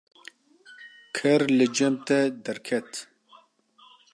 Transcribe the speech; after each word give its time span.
ker 1.15 1.41
li 1.57 1.67
cem 1.75 1.95
te 2.07 2.19
derket. 2.43 2.89